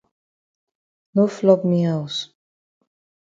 [1.19, 2.17] No flop me haus.